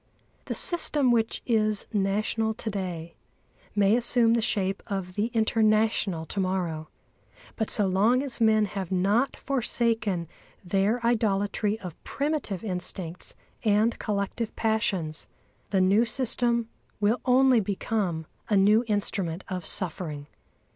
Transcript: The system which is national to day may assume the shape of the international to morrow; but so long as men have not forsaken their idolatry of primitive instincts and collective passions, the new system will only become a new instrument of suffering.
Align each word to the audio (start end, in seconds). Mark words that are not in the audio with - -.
The 0.45 0.55
system 0.55 1.11
which 1.11 1.43
is 1.45 1.85
national 1.93 2.55
to 2.55 2.71
day 2.71 3.13
may 3.75 3.95
assume 3.95 4.33
the 4.33 4.41
shape 4.41 4.81
of 4.87 5.13
the 5.13 5.27
international 5.27 6.25
to 6.25 6.39
morrow; 6.39 6.89
but 7.55 7.69
so 7.69 7.85
long 7.85 8.23
as 8.23 8.41
men 8.41 8.65
have 8.65 8.91
not 8.91 9.35
forsaken 9.35 10.27
their 10.65 11.05
idolatry 11.05 11.79
of 11.81 12.03
primitive 12.03 12.63
instincts 12.63 13.35
and 13.63 13.99
collective 13.99 14.55
passions, 14.55 15.27
the 15.69 15.81
new 15.81 16.03
system 16.03 16.67
will 16.99 17.21
only 17.25 17.59
become 17.59 18.25
a 18.49 18.57
new 18.57 18.83
instrument 18.87 19.43
of 19.49 19.67
suffering. 19.67 20.25